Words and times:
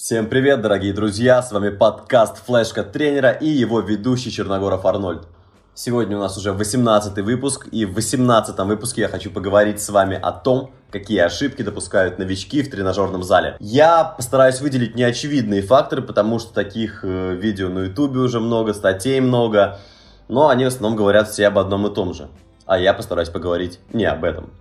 Всем 0.00 0.28
привет, 0.28 0.62
дорогие 0.62 0.92
друзья! 0.92 1.42
С 1.42 1.50
вами 1.50 1.70
подкаст 1.70 2.36
«Флешка 2.46 2.84
тренера» 2.84 3.32
и 3.32 3.48
его 3.48 3.80
ведущий 3.80 4.30
Черногоров 4.30 4.86
Арнольд. 4.86 5.26
Сегодня 5.74 6.16
у 6.16 6.20
нас 6.20 6.38
уже 6.38 6.52
18 6.52 7.18
выпуск, 7.24 7.66
и 7.72 7.84
в 7.84 7.94
18 7.94 8.56
выпуске 8.60 9.00
я 9.00 9.08
хочу 9.08 9.28
поговорить 9.32 9.82
с 9.82 9.88
вами 9.88 10.16
о 10.16 10.30
том, 10.30 10.70
какие 10.92 11.18
ошибки 11.18 11.62
допускают 11.62 12.16
новички 12.16 12.62
в 12.62 12.70
тренажерном 12.70 13.24
зале. 13.24 13.56
Я 13.58 14.04
постараюсь 14.04 14.60
выделить 14.60 14.94
неочевидные 14.94 15.62
факторы, 15.62 16.00
потому 16.00 16.38
что 16.38 16.54
таких 16.54 17.00
э, 17.02 17.34
видео 17.34 17.68
на 17.68 17.86
ютубе 17.86 18.20
уже 18.20 18.38
много, 18.38 18.74
статей 18.74 19.18
много, 19.18 19.80
но 20.28 20.48
они 20.48 20.62
в 20.62 20.68
основном 20.68 20.96
говорят 20.96 21.28
все 21.28 21.48
об 21.48 21.58
одном 21.58 21.88
и 21.88 21.92
том 21.92 22.14
же. 22.14 22.28
А 22.66 22.78
я 22.78 22.94
постараюсь 22.94 23.30
поговорить 23.30 23.80
не 23.92 24.04
об 24.04 24.22
этом. 24.22 24.52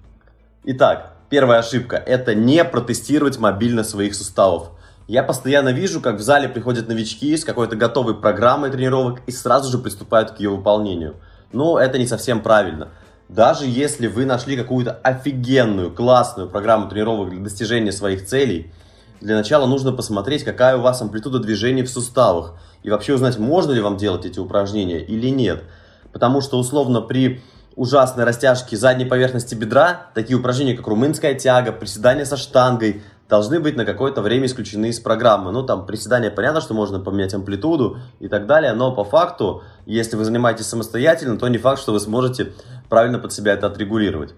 Итак, 0.63 1.13
первая 1.29 1.59
ошибка– 1.59 1.95
это 2.07 2.33
не 2.33 2.65
протестировать 2.65 3.37
мобильно 3.37 3.83
своих 3.83 4.15
суставов. 4.15 4.71
Я 5.07 5.23
постоянно 5.23 5.69
вижу, 5.69 6.01
как 6.01 6.17
в 6.17 6.21
зале 6.21 6.49
приходят 6.49 6.89
новички 6.89 7.35
с 7.37 7.45
какой-то 7.45 7.77
готовой 7.77 8.13
программой 8.13 8.69
тренировок 8.71 9.21
и 9.25 9.31
сразу 9.31 9.71
же 9.71 9.77
приступают 9.77 10.31
к 10.31 10.39
ее 10.39 10.49
выполнению. 10.49 11.15
Но 11.53 11.79
это 11.79 11.97
не 11.97 12.05
совсем 12.05 12.41
правильно. 12.41 12.89
Даже 13.29 13.65
если 13.65 14.07
вы 14.07 14.25
нашли 14.25 14.57
какую-то 14.57 14.91
офигенную, 14.91 15.91
классную 15.91 16.49
программу 16.49 16.89
тренировок 16.89 17.29
для 17.29 17.39
достижения 17.39 17.93
своих 17.93 18.25
целей, 18.25 18.73
для 19.21 19.35
начала 19.35 19.65
нужно 19.65 19.93
посмотреть, 19.93 20.43
какая 20.43 20.75
у 20.75 20.81
вас 20.81 21.01
амплитуда 21.01 21.39
движений 21.39 21.83
в 21.83 21.89
суставах. 21.89 22.55
И 22.83 22.89
вообще 22.89 23.13
узнать, 23.13 23.37
можно 23.37 23.71
ли 23.71 23.79
вам 23.79 23.95
делать 23.95 24.25
эти 24.25 24.39
упражнения 24.39 24.99
или 24.99 25.29
нет. 25.29 25.63
Потому 26.11 26.41
что 26.41 26.59
условно 26.59 26.99
при 26.99 27.41
ужасной 27.77 28.25
растяжке 28.25 28.75
задней 28.75 29.05
поверхности 29.05 29.55
бедра, 29.55 30.07
такие 30.13 30.37
упражнения, 30.37 30.75
как 30.75 30.87
румынская 30.87 31.35
тяга, 31.35 31.71
приседания 31.71 32.25
со 32.25 32.35
штангой, 32.35 33.03
должны 33.29 33.59
быть 33.59 33.75
на 33.75 33.85
какое-то 33.85 34.21
время 34.21 34.45
исключены 34.45 34.87
из 34.87 34.99
программы. 34.99 35.51
Ну, 35.51 35.63
там, 35.63 35.85
приседания, 35.85 36.31
понятно, 36.31 36.61
что 36.61 36.73
можно 36.73 36.99
поменять 36.99 37.33
амплитуду 37.33 37.97
и 38.19 38.27
так 38.27 38.45
далее, 38.45 38.73
но 38.73 38.93
по 38.93 39.03
факту, 39.03 39.63
если 39.85 40.15
вы 40.15 40.25
занимаетесь 40.25 40.67
самостоятельно, 40.67 41.37
то 41.37 41.47
не 41.47 41.57
факт, 41.57 41.81
что 41.81 41.91
вы 41.91 41.99
сможете 41.99 42.53
правильно 42.89 43.19
под 43.19 43.33
себя 43.33 43.53
это 43.53 43.67
отрегулировать. 43.67 44.33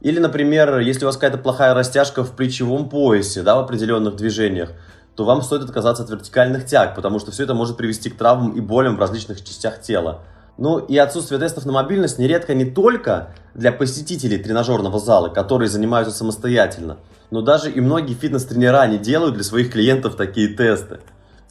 Или, 0.00 0.18
например, 0.18 0.80
если 0.80 1.04
у 1.04 1.08
вас 1.08 1.16
какая-то 1.16 1.38
плохая 1.38 1.72
растяжка 1.72 2.24
в 2.24 2.32
плечевом 2.32 2.90
поясе, 2.90 3.42
да, 3.42 3.56
в 3.56 3.60
определенных 3.60 4.16
движениях, 4.16 4.72
то 5.16 5.24
вам 5.24 5.40
стоит 5.42 5.62
отказаться 5.62 6.02
от 6.02 6.10
вертикальных 6.10 6.66
тяг, 6.66 6.94
потому 6.94 7.18
что 7.20 7.30
все 7.30 7.44
это 7.44 7.54
может 7.54 7.76
привести 7.76 8.10
к 8.10 8.18
травмам 8.18 8.52
и 8.52 8.60
болям 8.60 8.96
в 8.96 9.00
различных 9.00 9.42
частях 9.42 9.80
тела. 9.80 10.20
Ну 10.56 10.78
и 10.78 10.96
отсутствие 10.96 11.40
тестов 11.40 11.66
на 11.66 11.72
мобильность 11.72 12.18
нередко 12.18 12.54
не 12.54 12.64
только 12.64 13.30
для 13.54 13.72
посетителей 13.72 14.38
тренажерного 14.38 15.00
зала, 15.00 15.28
которые 15.28 15.68
занимаются 15.68 16.14
самостоятельно, 16.14 16.98
но 17.30 17.42
даже 17.42 17.70
и 17.70 17.80
многие 17.80 18.14
фитнес-тренера 18.14 18.86
не 18.86 18.98
делают 18.98 19.34
для 19.34 19.42
своих 19.42 19.72
клиентов 19.72 20.14
такие 20.14 20.48
тесты. 20.48 21.00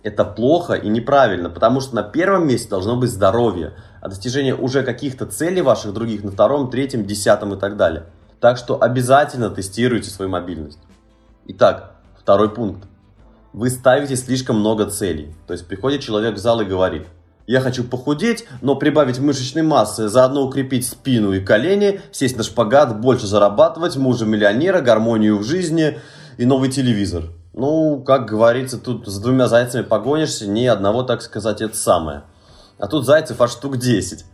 Это 0.03 0.23
плохо 0.25 0.73
и 0.73 0.87
неправильно, 0.87 1.49
потому 1.49 1.81
что 1.81 1.95
на 1.95 2.03
первом 2.03 2.47
месте 2.47 2.69
должно 2.69 2.95
быть 2.95 3.09
здоровье, 3.09 3.73
а 4.01 4.09
достижение 4.09 4.55
уже 4.55 4.83
каких-то 4.83 5.25
целей 5.25 5.61
ваших 5.61 5.93
других 5.93 6.23
на 6.23 6.31
втором, 6.31 6.69
третьем, 6.69 7.05
десятом 7.05 7.53
и 7.53 7.59
так 7.59 7.77
далее. 7.77 8.05
Так 8.39 8.57
что 8.57 8.81
обязательно 8.81 9.49
тестируйте 9.49 10.09
свою 10.09 10.29
мобильность. 10.29 10.79
Итак, 11.47 11.95
второй 12.17 12.49
пункт. 12.49 12.85
Вы 13.53 13.69
ставите 13.69 14.15
слишком 14.15 14.59
много 14.59 14.89
целей. 14.89 15.35
То 15.47 15.53
есть 15.53 15.67
приходит 15.67 16.01
человек 16.01 16.35
в 16.35 16.37
зал 16.37 16.61
и 16.61 16.65
говорит– 16.65 17.05
я 17.47 17.61
хочу 17.61 17.83
похудеть, 17.83 18.45
но 18.61 18.75
прибавить 18.75 19.19
мышечной 19.19 19.63
массы, 19.63 20.07
заодно 20.07 20.43
укрепить 20.43 20.87
спину 20.87 21.33
и 21.33 21.39
колени, 21.39 22.01
сесть 22.11 22.37
на 22.37 22.43
шпагат, 22.43 22.99
больше 22.99 23.27
зарабатывать, 23.27 23.95
мужа 23.97 24.25
миллионера, 24.25 24.81
гармонию 24.81 25.37
в 25.37 25.43
жизни 25.43 25.99
и 26.37 26.45
новый 26.45 26.69
телевизор. 26.69 27.23
Ну, 27.53 28.01
как 28.01 28.25
говорится, 28.27 28.77
тут 28.77 29.07
с 29.07 29.19
двумя 29.19 29.47
зайцами 29.47 29.83
погонишься, 29.83 30.47
ни 30.47 30.65
одного, 30.65 31.03
так 31.03 31.21
сказать, 31.21 31.61
это 31.61 31.77
самое. 31.77 32.23
А 32.79 32.87
тут 32.87 33.05
зайцев 33.05 33.39
аж 33.41 33.51
штук 33.51 33.77
10. 33.77 34.25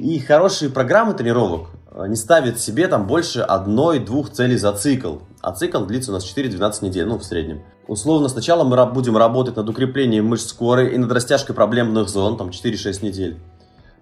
И 0.00 0.18
хорошие 0.20 0.70
программы 0.70 1.14
тренировок 1.14 1.68
Э, 1.90 2.06
не 2.06 2.16
ставит 2.16 2.60
себе 2.60 2.88
там 2.88 3.06
больше 3.06 3.40
одной-двух 3.40 4.30
целей 4.30 4.56
за 4.56 4.72
цикл. 4.72 5.16
А 5.42 5.52
цикл 5.52 5.84
длится 5.84 6.10
у 6.10 6.14
нас 6.14 6.24
4-12 6.24 6.84
недель, 6.84 7.06
ну, 7.06 7.18
в 7.18 7.24
среднем. 7.24 7.62
Условно, 7.88 8.28
сначала 8.28 8.62
мы 8.62 8.84
будем 8.86 9.16
работать 9.16 9.56
над 9.56 9.68
укреплением 9.68 10.26
мышц 10.26 10.52
коры 10.52 10.94
и 10.94 10.98
над 10.98 11.10
растяжкой 11.10 11.54
проблемных 11.54 12.08
зон, 12.08 12.36
там 12.36 12.50
4-6 12.50 13.04
недель, 13.04 13.38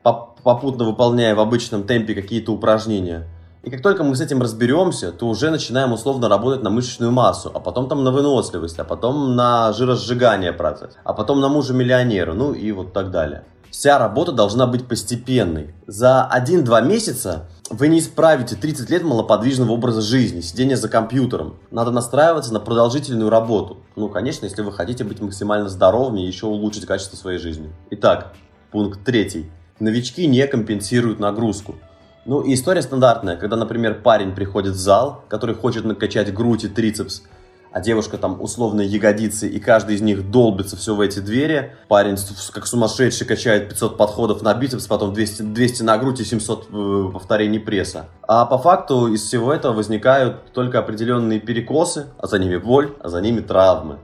попутно 0.03 0.85
выполняя 0.85 1.35
в 1.35 1.41
обычном 1.41 1.85
темпе 1.85 2.15
какие-то 2.15 2.53
упражнения. 2.53 3.29
И 3.63 3.71
как 3.71 3.83
только 3.83 4.05
мы 4.05 4.17
с 4.17 4.21
этим 4.21 4.41
разберемся, 4.41 5.13
то 5.13 5.27
уже 5.27 5.51
начинаем 5.51 5.93
условно 5.93 6.29
работать 6.29 6.63
на 6.63 6.71
мышечную 6.71 7.13
массу, 7.13 7.51
а 7.53 7.61
потом 7.61 7.89
там 7.89 8.03
на 8.03 8.11
выносливость, 8.11 8.79
а 8.79 8.85
потом 8.85 9.37
на 9.37 9.73
жиросжигание 9.73 10.53
процесс, 10.53 10.97
а 11.05 11.13
потом 11.13 11.41
на 11.41 11.49
мужа 11.49 11.75
миллионера, 11.75 12.35
ну 12.35 12.53
и 12.53 12.73
вот 12.73 12.93
так 12.93 13.11
далее. 13.11 13.45
Вся 13.71 13.99
работа 13.99 14.33
должна 14.33 14.67
быть 14.67 14.87
постепенной. 14.87 15.75
За 15.87 16.29
1-2 16.35 16.87
месяца 16.87 17.49
вы 17.71 17.89
не 17.89 17.99
исправите 17.99 18.57
30 18.57 18.89
лет 18.89 19.03
малоподвижного 19.03 19.73
образа 19.73 20.01
жизни, 20.01 20.41
сидения 20.41 20.77
за 20.77 20.89
компьютером. 20.89 21.57
Надо 21.71 21.91
настраиваться 21.91 22.53
на 22.53 22.61
продолжительную 22.61 23.29
работу. 23.29 23.79
Ну, 23.95 24.09
конечно, 24.09 24.47
если 24.47 24.63
вы 24.63 24.73
хотите 24.73 25.05
быть 25.05 25.21
максимально 25.21 25.69
здоровыми 25.69 26.23
и 26.23 26.27
еще 26.27 26.47
улучшить 26.47 26.87
качество 26.87 27.17
своей 27.17 27.39
жизни. 27.39 27.71
Итак, 27.91 28.33
пункт 28.71 29.05
третий. 29.05 29.51
Новички 29.81 30.27
не 30.27 30.47
компенсируют 30.47 31.21
нагрузку. 31.21 31.77
Ну, 32.25 32.41
и 32.41 32.55
история 32.55 32.83
стандартная, 32.83 33.37
когда, 33.37 33.57
например, 33.57 34.03
парень 34.03 34.35
приходит 34.35 34.75
в 34.75 34.79
зал, 34.79 35.25
который 35.29 35.55
хочет 35.55 35.85
накачать 35.85 36.33
грудь 36.35 36.65
и 36.65 36.69
трицепс, 36.69 37.23
а 37.71 37.81
девушка 37.81 38.17
там 38.17 38.41
условные 38.41 38.87
ягодицы, 38.87 39.49
и 39.49 39.61
каждый 39.61 39.97
из 39.97 40.01
них 40.01 40.31
долбится 40.31 40.77
все 40.77 40.95
в 40.95 41.01
эти 41.01 41.19
двери. 41.19 41.75
Парень 41.89 42.17
как 42.53 42.67
сумасшедший 42.67 43.27
качает 43.27 43.69
500 43.69 43.97
подходов 43.97 44.43
на 44.43 44.55
бицепс, 44.55 44.87
потом 44.87 45.13
200, 45.13 45.43
200 45.43 45.83
на 45.83 45.99
грудь 45.99 46.21
и 46.21 46.25
700 46.25 46.67
э, 46.71 47.11
повторений 47.13 47.61
пресса. 47.61 48.07
А 48.27 48.47
по 48.47 48.59
факту 48.59 49.09
из 49.09 49.23
всего 49.23 49.53
этого 49.53 49.75
возникают 49.75 50.53
только 50.53 50.79
определенные 50.79 51.41
перекосы, 51.41 52.07
а 52.19 52.27
за 52.27 52.39
ними 52.39 52.57
боль, 52.57 52.95
а 53.01 53.09
за 53.09 53.21
ними 53.21 53.41
травмы. 53.41 53.99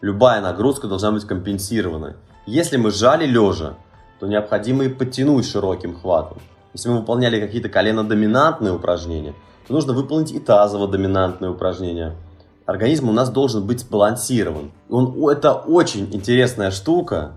Любая 0.00 0.40
нагрузка 0.40 0.86
должна 0.86 1.10
быть 1.10 1.24
компенсирована. 1.24 2.16
Если 2.46 2.76
мы 2.76 2.90
жали 2.90 3.26
лежа, 3.26 3.74
то 4.20 4.26
необходимо 4.26 4.84
и 4.84 4.88
подтянуть 4.88 5.48
широким 5.48 5.98
хватом. 5.98 6.38
Если 6.74 6.88
мы 6.88 6.98
выполняли 6.98 7.40
какие-то 7.40 7.68
колено-доминантные 7.68 8.72
упражнения, 8.72 9.34
то 9.66 9.72
нужно 9.72 9.92
выполнить 9.92 10.32
и 10.32 10.38
тазово-доминантные 10.38 11.50
упражнения– 11.50 12.14
организм 12.68 13.08
у 13.08 13.12
нас 13.12 13.30
должен 13.30 13.66
быть 13.66 13.80
сбалансирован. 13.80 14.72
Он, 14.90 15.30
это 15.30 15.54
очень 15.54 16.06
интересная 16.12 16.70
штука. 16.70 17.32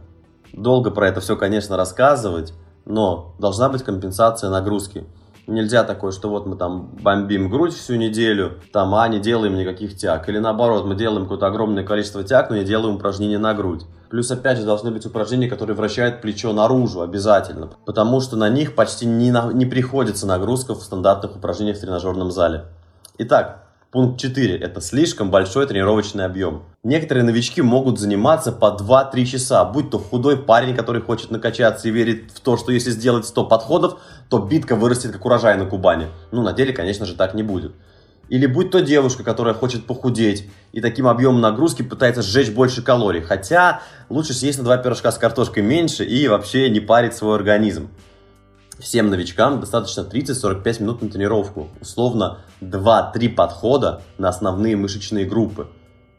Долго 0.51 0.91
про 0.91 1.07
это 1.07 1.21
все, 1.21 1.37
конечно, 1.37 1.77
рассказывать, 1.77 2.53
но 2.83 3.33
должна 3.39 3.69
быть 3.69 3.81
компенсация 3.81 4.49
нагрузки. 4.49 5.05
Нельзя 5.47 5.85
такое, 5.85 6.11
что 6.11 6.29
вот 6.29 6.45
мы 6.45 6.57
там 6.57 6.89
бомбим 7.01 7.49
грудь 7.49 7.73
всю 7.73 7.95
неделю, 7.95 8.59
там, 8.73 8.93
а 8.93 9.07
не 9.07 9.19
делаем 9.19 9.55
никаких 9.55 9.95
тяг. 9.95 10.27
Или 10.27 10.39
наоборот, 10.39 10.85
мы 10.85 10.95
делаем 10.95 11.23
какое-то 11.23 11.47
огромное 11.47 11.85
количество 11.85 12.25
тяг, 12.25 12.49
но 12.49 12.57
не 12.57 12.65
делаем 12.65 12.95
упражнения 12.95 13.39
на 13.39 13.53
грудь. 13.53 13.85
Плюс, 14.09 14.29
опять 14.31 14.57
же, 14.57 14.65
должны 14.65 14.91
быть 14.91 15.05
упражнения, 15.05 15.47
которые 15.47 15.77
вращают 15.77 16.21
плечо 16.21 16.51
наружу 16.51 17.01
обязательно. 17.01 17.69
Потому 17.85 18.19
что 18.19 18.35
на 18.35 18.49
них 18.49 18.75
почти 18.75 19.05
не, 19.05 19.31
на, 19.31 19.53
не 19.53 19.65
приходится 19.65 20.27
нагрузка 20.27 20.75
в 20.75 20.83
стандартных 20.83 21.37
упражнениях 21.37 21.77
в 21.77 21.81
тренажерном 21.81 22.31
зале. 22.31 22.65
Итак, 23.17 23.70
Пункт 23.91 24.21
4. 24.21 24.55
Это 24.55 24.79
слишком 24.79 25.31
большой 25.31 25.67
тренировочный 25.67 26.23
объем. 26.23 26.63
Некоторые 26.81 27.25
новички 27.25 27.61
могут 27.61 27.99
заниматься 27.99 28.53
по 28.53 28.77
2-3 28.79 29.25
часа, 29.25 29.65
будь 29.65 29.89
то 29.89 29.99
худой 29.99 30.37
парень, 30.37 30.73
который 30.73 31.01
хочет 31.01 31.29
накачаться 31.29 31.89
и 31.89 31.91
верит 31.91 32.31
в 32.33 32.39
то, 32.39 32.55
что 32.55 32.71
если 32.71 32.91
сделать 32.91 33.25
100 33.25 33.47
подходов, 33.47 33.99
то 34.29 34.39
битка 34.39 34.77
вырастет 34.77 35.11
как 35.11 35.25
урожай 35.25 35.57
на 35.57 35.65
Кубани. 35.65 36.07
Ну, 36.31 36.41
на 36.41 36.53
деле, 36.53 36.71
конечно 36.71 37.05
же, 37.05 37.15
так 37.15 37.33
не 37.33 37.43
будет. 37.43 37.73
Или 38.29 38.45
будь 38.45 38.71
то 38.71 38.79
девушка, 38.79 39.25
которая 39.25 39.53
хочет 39.53 39.85
похудеть 39.85 40.49
и 40.71 40.79
таким 40.79 41.05
объемом 41.05 41.41
нагрузки 41.41 41.81
пытается 41.81 42.21
сжечь 42.21 42.49
больше 42.49 42.81
калорий. 42.81 43.19
Хотя 43.19 43.81
лучше 44.07 44.33
съесть 44.33 44.57
на 44.57 44.63
два 44.63 44.77
пирожка 44.77 45.11
с 45.11 45.17
картошкой 45.17 45.63
меньше 45.63 46.05
и 46.05 46.29
вообще 46.29 46.69
не 46.69 46.79
парить 46.79 47.13
свой 47.13 47.35
организм. 47.35 47.89
Всем 48.81 49.11
новичкам 49.11 49.59
достаточно 49.59 50.01
30-45 50.01 50.81
минут 50.81 51.01
на 51.03 51.09
тренировку. 51.09 51.69
Условно 51.79 52.39
2-3 52.61 53.29
подхода 53.29 54.01
на 54.17 54.29
основные 54.29 54.75
мышечные 54.75 55.25
группы. 55.25 55.67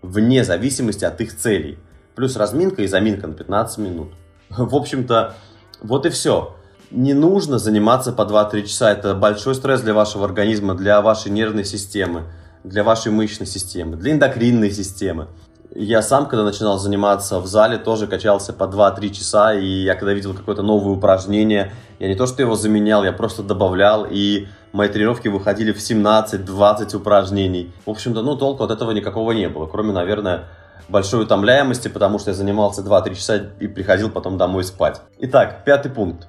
Вне 0.00 0.44
зависимости 0.44 1.04
от 1.04 1.20
их 1.20 1.36
целей. 1.36 1.80
Плюс 2.14 2.36
разминка 2.36 2.82
и 2.82 2.86
заминка 2.86 3.26
на 3.26 3.34
15 3.34 3.78
минут. 3.78 4.12
В 4.50 4.76
общем-то, 4.76 5.34
вот 5.80 6.06
и 6.06 6.10
все. 6.10 6.54
Не 6.92 7.14
нужно 7.14 7.58
заниматься 7.58 8.12
по 8.12 8.22
2-3 8.22 8.62
часа. 8.62 8.92
Это 8.92 9.14
большой 9.14 9.56
стресс 9.56 9.80
для 9.80 9.92
вашего 9.92 10.24
организма, 10.24 10.76
для 10.76 11.02
вашей 11.02 11.32
нервной 11.32 11.64
системы, 11.64 12.26
для 12.62 12.84
вашей 12.84 13.10
мышечной 13.10 13.48
системы, 13.48 13.96
для 13.96 14.12
эндокринной 14.12 14.70
системы. 14.70 15.26
Я 15.74 16.02
сам, 16.02 16.26
когда 16.26 16.44
начинал 16.44 16.78
заниматься 16.78 17.40
в 17.40 17.46
зале, 17.46 17.78
тоже 17.78 18.06
качался 18.06 18.52
по 18.52 18.64
2-3 18.64 19.08
часа, 19.08 19.54
и 19.54 19.64
я 19.64 19.94
когда 19.94 20.12
видел 20.12 20.34
какое-то 20.34 20.62
новое 20.62 20.92
упражнение, 20.92 21.72
я 21.98 22.08
не 22.08 22.14
то 22.14 22.26
что 22.26 22.42
его 22.42 22.56
заменял, 22.56 23.04
я 23.04 23.12
просто 23.12 23.42
добавлял, 23.42 24.06
и 24.08 24.48
мои 24.72 24.88
тренировки 24.88 25.28
выходили 25.28 25.72
в 25.72 25.78
17-20 25.78 26.94
упражнений. 26.94 27.72
В 27.86 27.90
общем-то, 27.90 28.20
ну, 28.20 28.36
толку 28.36 28.64
от 28.64 28.70
этого 28.70 28.90
никакого 28.90 29.32
не 29.32 29.48
было, 29.48 29.66
кроме, 29.66 29.92
наверное, 29.92 30.44
большой 30.90 31.22
утомляемости, 31.22 31.88
потому 31.88 32.18
что 32.18 32.32
я 32.32 32.34
занимался 32.34 32.82
2-3 32.82 33.14
часа 33.14 33.36
и 33.58 33.66
приходил 33.66 34.10
потом 34.10 34.36
домой 34.36 34.64
спать. 34.64 35.00
Итак, 35.20 35.64
пятый 35.64 35.90
пункт. 35.90 36.28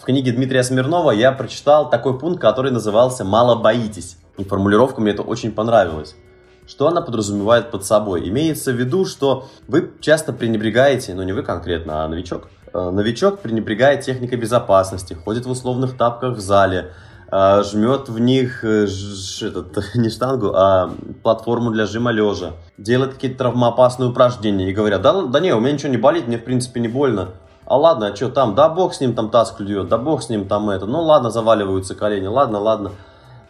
В 0.00 0.04
книге 0.04 0.32
Дмитрия 0.32 0.62
Смирнова 0.62 1.10
я 1.10 1.32
прочитал 1.32 1.90
такой 1.90 2.18
пункт, 2.18 2.40
который 2.40 2.70
назывался 2.70 3.24
«Мало 3.24 3.56
боитесь». 3.56 4.16
И 4.38 4.44
формулировка 4.44 5.02
мне 5.02 5.10
это 5.12 5.20
очень 5.20 5.52
понравилась. 5.52 6.14
Что 6.70 6.86
она 6.86 7.00
подразумевает 7.00 7.72
под 7.72 7.84
собой? 7.84 8.28
Имеется 8.28 8.70
в 8.70 8.76
виду, 8.76 9.04
что 9.04 9.48
вы 9.66 9.90
часто 10.00 10.32
пренебрегаете, 10.32 11.14
ну 11.14 11.24
не 11.24 11.32
вы 11.32 11.42
конкретно, 11.42 12.04
а 12.04 12.08
новичок, 12.08 12.46
э, 12.72 12.90
новичок 12.90 13.40
пренебрегает 13.40 14.02
техникой 14.02 14.38
безопасности, 14.38 15.14
ходит 15.14 15.46
в 15.46 15.50
условных 15.50 15.96
тапках 15.96 16.36
в 16.36 16.40
зале, 16.40 16.92
э, 17.32 17.64
жмет 17.64 18.08
в 18.08 18.20
них 18.20 18.62
э, 18.62 18.86
ж, 18.86 19.42
этот, 19.42 19.82
не 19.96 20.10
штангу, 20.10 20.52
а 20.54 20.92
платформу 21.24 21.72
для 21.72 21.86
жима 21.86 22.12
лежа, 22.12 22.52
делает 22.78 23.14
какие-то 23.14 23.38
травмоопасные 23.38 24.08
упражнения 24.08 24.70
и 24.70 24.72
говорят, 24.72 25.02
да, 25.02 25.22
да 25.22 25.40
не, 25.40 25.52
у 25.52 25.58
меня 25.58 25.72
ничего 25.72 25.90
не 25.90 25.98
болит, 25.98 26.28
мне 26.28 26.38
в 26.38 26.44
принципе 26.44 26.78
не 26.78 26.88
больно. 26.88 27.30
А 27.66 27.76
ладно, 27.76 28.06
а 28.06 28.16
что 28.16 28.28
там, 28.28 28.54
да 28.54 28.68
бог 28.68 28.94
с 28.94 29.00
ним 29.00 29.14
там 29.14 29.30
таз 29.30 29.50
клюет, 29.50 29.88
да 29.88 29.98
бог 29.98 30.22
с 30.22 30.28
ним 30.28 30.46
там 30.46 30.70
это, 30.70 30.86
ну 30.86 31.02
ладно, 31.02 31.30
заваливаются 31.30 31.96
колени, 31.96 32.28
ладно, 32.28 32.60
ладно 32.60 32.92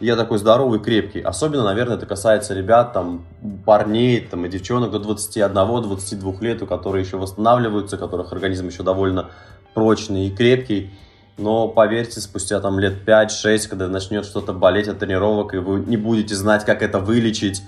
я 0.01 0.17
такой 0.17 0.39
здоровый, 0.39 0.81
крепкий. 0.81 1.21
Особенно, 1.21 1.63
наверное, 1.63 1.97
это 1.97 2.07
касается 2.07 2.55
ребят, 2.55 2.93
там, 2.95 3.27
парней, 3.67 4.21
там, 4.21 4.47
и 4.47 4.49
девчонок 4.49 4.91
до 4.91 4.99
21-22 4.99 6.41
лет, 6.41 6.63
у 6.63 6.67
которых 6.67 7.07
еще 7.07 7.19
восстанавливаются, 7.19 7.97
у 7.97 7.99
которых 7.99 8.33
организм 8.33 8.67
еще 8.67 8.83
довольно 8.83 9.31
прочный 9.75 10.29
и 10.29 10.31
крепкий. 10.35 10.91
Но 11.37 11.69
поверьте, 11.69 12.21
спустя 12.21 12.61
там 12.61 12.79
лет 12.79 13.07
5-6, 13.07 13.69
когда 13.69 13.89
начнет 13.89 14.25
что-то 14.25 14.53
болеть 14.55 14.89
от 14.89 14.99
тренировок, 14.99 15.55
и 15.55 15.59
вы 15.59 15.81
не 15.81 15.99
будете 15.99 16.35
знать, 16.35 16.65
как 16.65 16.83
это 16.83 16.99
вылечить, 16.99 17.63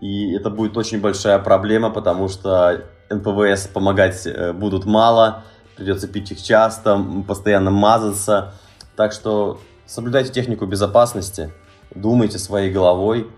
и 0.00 0.34
это 0.34 0.50
будет 0.50 0.76
очень 0.76 1.00
большая 1.00 1.38
проблема, 1.38 1.90
потому 1.90 2.28
что 2.28 2.84
НПВС 3.10 3.68
помогать 3.68 4.26
э, 4.26 4.52
будут 4.52 4.86
мало, 4.86 5.44
придется 5.76 6.08
пить 6.08 6.32
их 6.32 6.42
часто, 6.42 7.00
постоянно 7.26 7.70
мазаться. 7.70 8.54
Так 8.96 9.12
что 9.12 9.60
Соблюдайте 9.90 10.30
технику 10.30 10.66
безопасности, 10.66 11.50
думайте 11.94 12.38
своей 12.38 12.72
головой 12.72 13.28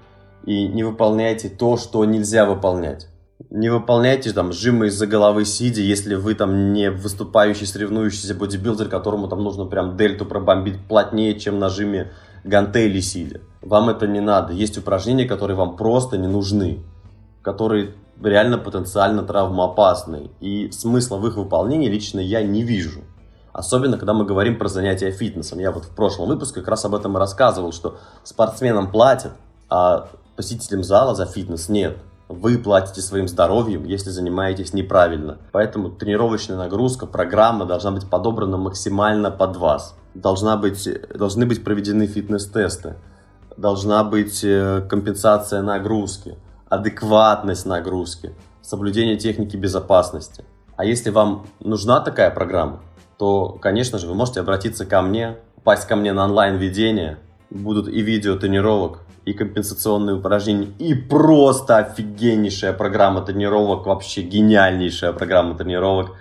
и 0.44 0.66
не 0.68 0.84
выполняйте 0.84 1.48
то, 1.48 1.76
что 1.76 2.04
нельзя 2.04 2.44
выполнять. 2.44 3.08
Не 3.50 3.70
выполняйте 3.70 4.32
там 4.32 4.52
жимы 4.52 4.86
из-за 4.86 5.06
головы 5.06 5.44
сидя, 5.44 5.80
если 5.82 6.14
вы 6.14 6.34
там 6.34 6.72
не 6.72 6.90
выступающий, 6.90 7.66
соревнующийся 7.66 8.34
бодибилдер, 8.34 8.88
которому 8.88 9.28
там 9.28 9.42
нужно 9.42 9.66
прям 9.66 9.96
дельту 9.96 10.24
пробомбить 10.24 10.80
плотнее, 10.88 11.38
чем 11.38 11.58
на 11.58 11.68
жиме 11.68 12.12
гантели 12.44 13.00
сидя. 13.00 13.40
Вам 13.60 13.90
это 13.90 14.06
не 14.06 14.20
надо. 14.20 14.52
Есть 14.52 14.78
упражнения, 14.78 15.26
которые 15.26 15.56
вам 15.56 15.76
просто 15.76 16.18
не 16.18 16.28
нужны, 16.28 16.80
которые 17.42 17.94
реально 18.22 18.58
потенциально 18.58 19.22
травмоопасны. 19.22 20.30
И 20.40 20.70
смысла 20.70 21.18
в 21.18 21.26
их 21.26 21.36
выполнении 21.36 21.88
лично 21.88 22.20
я 22.20 22.42
не 22.42 22.62
вижу. 22.62 23.00
Особенно, 23.52 23.98
когда 23.98 24.14
мы 24.14 24.24
говорим 24.24 24.58
про 24.58 24.68
занятия 24.68 25.10
фитнесом. 25.10 25.58
Я 25.58 25.72
вот 25.72 25.84
в 25.84 25.90
прошлом 25.90 26.28
выпуске 26.28 26.60
как 26.60 26.68
раз 26.68 26.84
об 26.84 26.94
этом 26.94 27.16
и 27.16 27.20
рассказывал, 27.20 27.72
что 27.72 27.98
спортсменам 28.24 28.90
платят, 28.90 29.32
а 29.68 30.08
посетителям 30.36 30.82
зала 30.82 31.14
за 31.14 31.26
фитнес 31.26 31.68
нет. 31.68 31.98
Вы 32.28 32.56
платите 32.56 33.02
своим 33.02 33.28
здоровьем, 33.28 33.84
если 33.84 34.08
занимаетесь 34.08 34.72
неправильно. 34.72 35.36
Поэтому 35.52 35.90
тренировочная 35.90 36.56
нагрузка, 36.56 37.06
программа 37.06 37.66
должна 37.66 37.90
быть 37.90 38.08
подобрана 38.08 38.56
максимально 38.56 39.30
под 39.30 39.56
вас. 39.56 39.94
Должна 40.14 40.56
быть, 40.56 40.88
должны 41.14 41.44
быть 41.44 41.62
проведены 41.62 42.06
фитнес-тесты. 42.06 42.94
Должна 43.58 44.02
быть 44.02 44.42
э, 44.44 44.82
компенсация 44.88 45.60
нагрузки, 45.60 46.38
адекватность 46.70 47.66
нагрузки, 47.66 48.34
соблюдение 48.62 49.18
техники 49.18 49.56
безопасности. 49.58 50.42
А 50.76 50.86
если 50.86 51.10
вам 51.10 51.46
нужна 51.60 52.00
такая 52.00 52.30
программа, 52.30 52.80
то, 53.22 53.56
конечно 53.60 54.00
же, 54.00 54.08
вы 54.08 54.14
можете 54.14 54.40
обратиться 54.40 54.84
ко 54.84 55.00
мне, 55.00 55.36
попасть 55.54 55.86
ко 55.86 55.94
мне 55.94 56.12
на 56.12 56.24
онлайн-ведение. 56.24 57.18
Будут 57.50 57.86
и 57.86 58.02
видео 58.02 58.34
тренировок, 58.34 58.98
и 59.24 59.32
компенсационные 59.32 60.16
упражнения, 60.16 60.70
и 60.80 60.92
просто 60.94 61.76
офигеннейшая 61.76 62.72
программа 62.72 63.20
тренировок, 63.22 63.86
вообще 63.86 64.22
гениальнейшая 64.22 65.12
программа 65.12 65.56
тренировок, 65.56 66.16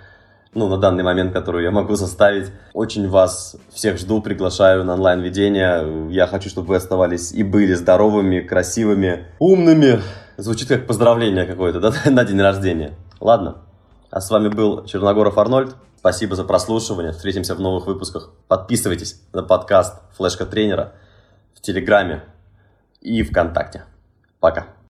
ну, 0.54 0.68
на 0.68 0.76
данный 0.76 1.02
момент, 1.02 1.32
которую 1.32 1.64
я 1.64 1.72
могу 1.72 1.96
составить. 1.96 2.52
Очень 2.72 3.08
вас 3.08 3.56
всех 3.72 3.98
жду, 3.98 4.22
приглашаю 4.22 4.84
на 4.84 4.94
онлайн-ведение. 4.94 6.08
Я 6.08 6.28
хочу, 6.28 6.50
чтобы 6.50 6.68
вы 6.68 6.76
оставались 6.76 7.32
и 7.32 7.42
были 7.42 7.74
здоровыми, 7.74 8.42
красивыми, 8.42 9.26
умными. 9.40 10.00
Звучит 10.36 10.68
как 10.68 10.86
поздравление 10.86 11.46
какое-то, 11.46 11.80
да, 11.80 11.92
на 12.08 12.24
день 12.24 12.40
рождения. 12.40 12.92
Ладно, 13.18 13.56
а 14.12 14.20
с 14.20 14.30
вами 14.30 14.46
был 14.46 14.84
Черногоров 14.84 15.36
Арнольд. 15.36 15.74
Спасибо 16.02 16.34
за 16.34 16.42
прослушивание. 16.42 17.12
Встретимся 17.12 17.54
в 17.54 17.60
новых 17.60 17.86
выпусках. 17.86 18.30
Подписывайтесь 18.48 19.22
на 19.32 19.44
подкаст 19.44 20.02
Флешка 20.16 20.44
Тренера 20.44 20.94
в 21.54 21.60
Телеграме 21.60 22.24
и 23.00 23.22
ВКонтакте. 23.22 23.84
Пока. 24.40 24.66